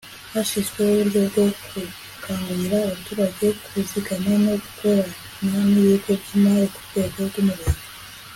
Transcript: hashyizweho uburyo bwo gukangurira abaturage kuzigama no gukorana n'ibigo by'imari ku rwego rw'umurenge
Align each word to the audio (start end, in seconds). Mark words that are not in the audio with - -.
hashyizweho 0.33 0.89
uburyo 0.93 1.19
bwo 1.29 1.43
gukangurira 1.73 2.77
abaturage 2.83 3.45
kuzigama 3.65 4.31
no 4.43 4.53
gukorana 4.63 5.59
n'ibigo 5.71 6.11
by'imari 6.21 6.67
ku 6.73 6.79
rwego 6.87 7.17
rw'umurenge 7.29 7.81